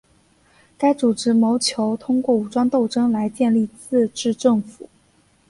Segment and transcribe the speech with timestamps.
[0.79, 4.89] 该组织谋求通过武装斗争来建立自治政府。